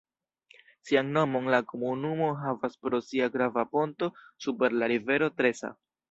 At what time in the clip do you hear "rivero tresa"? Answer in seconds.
4.93-5.71